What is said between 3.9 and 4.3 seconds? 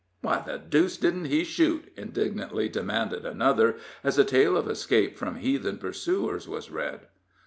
as a